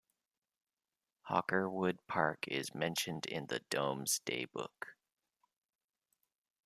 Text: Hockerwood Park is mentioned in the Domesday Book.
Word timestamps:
Hockerwood 1.29 1.99
Park 2.07 2.47
is 2.47 2.73
mentioned 2.73 3.27
in 3.27 3.45
the 3.45 3.59
Domesday 3.69 4.45
Book. 4.45 4.95